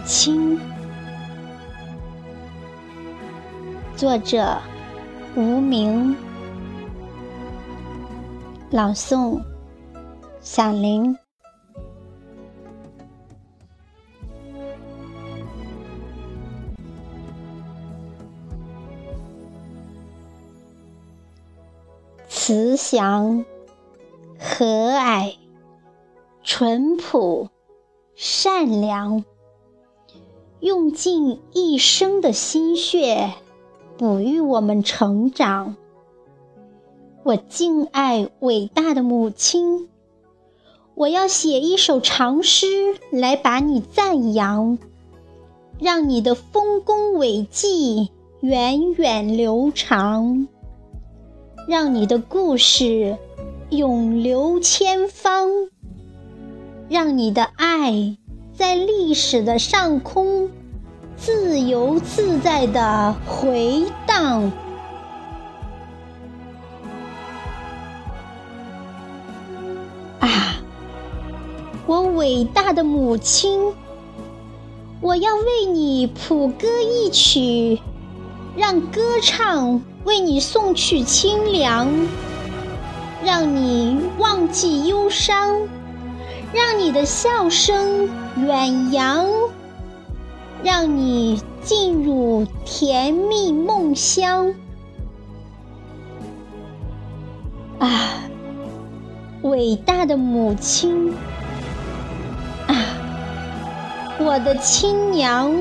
[0.00, 0.58] 亲。
[3.96, 4.56] 作者：
[5.34, 6.16] 无名。
[8.70, 9.42] 朗诵：
[10.40, 11.16] 小林。
[22.28, 23.44] 慈祥、
[24.38, 25.34] 和蔼、
[26.42, 27.50] 淳朴、
[28.14, 29.22] 善良，
[30.60, 33.32] 用尽一生的心血，
[33.96, 35.76] 哺育我们成长。
[37.22, 39.88] 我敬爱伟大的母亲，
[40.94, 42.66] 我要写一首长诗
[43.10, 44.78] 来把你赞扬，
[45.78, 50.48] 让你的丰功伟绩源远流长。
[51.68, 53.18] 让你的故事
[53.68, 55.50] 永流千方，
[56.88, 58.16] 让你的爱
[58.58, 60.50] 在历史的上空
[61.16, 64.50] 自由自在的回荡。
[70.18, 70.56] 啊，
[71.86, 73.72] 我伟大的母亲，
[75.00, 77.78] 我要为你谱歌一曲，
[78.56, 79.80] 让歌唱。
[80.04, 81.86] 为你送去清凉，
[83.22, 85.60] 让你忘记忧伤，
[86.52, 89.26] 让你的笑声远扬，
[90.62, 94.54] 让你进入甜蜜梦乡。
[97.78, 97.88] 啊，
[99.42, 101.14] 伟大的母亲！
[102.66, 102.74] 啊，
[104.18, 105.54] 我的亲娘，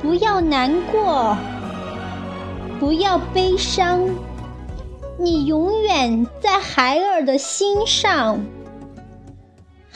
[0.00, 1.36] 不要难过。
[2.78, 4.00] 不要悲伤，
[5.18, 8.38] 你永远在孩儿的心上，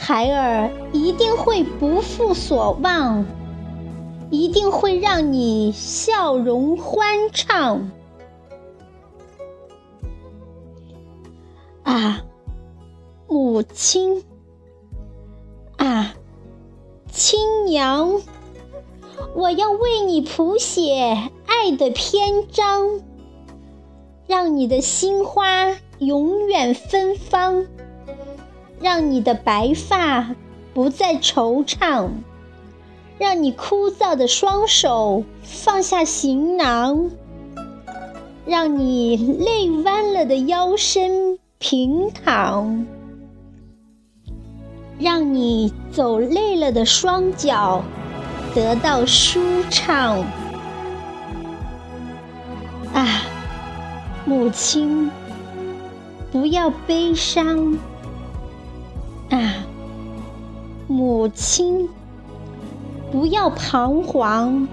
[0.03, 3.27] 孩儿一定会不负所望，
[4.31, 7.91] 一定会让你笑容欢畅。
[11.83, 12.25] 啊，
[13.28, 14.25] 母亲！
[15.77, 16.15] 啊，
[17.12, 18.22] 亲娘！
[19.34, 23.03] 我要为你谱写爱的篇章，
[24.27, 27.66] 让你的心花永远芬芳，
[28.81, 30.35] 让你的白发
[30.73, 32.09] 不再惆怅，
[33.19, 37.11] 让你枯燥的双手放下行囊，
[38.47, 42.87] 让你累弯了的腰身平躺，
[44.99, 47.85] 让你走累了的双脚。
[48.53, 49.39] 得到舒
[49.71, 50.19] 畅
[52.93, 53.23] 啊，
[54.25, 55.09] 母亲，
[56.33, 57.79] 不要悲伤
[59.31, 59.39] 啊，
[60.89, 61.89] 母亲，
[63.13, 64.67] 不要彷徨，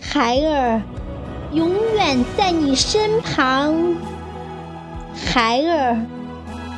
[0.00, 0.82] 孩儿
[1.52, 3.74] 永远在你身旁，
[5.14, 6.00] 孩儿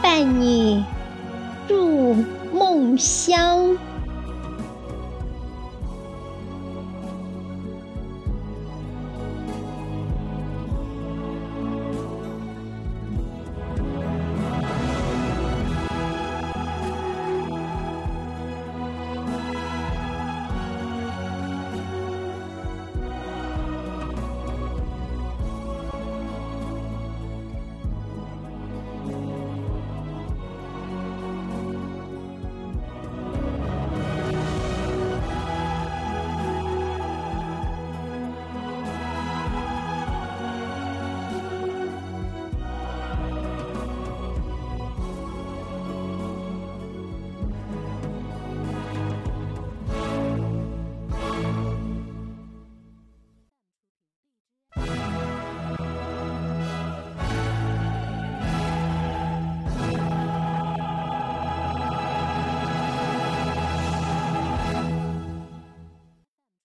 [0.02, 0.84] 伴你
[1.68, 2.16] 入
[2.52, 3.78] 梦乡。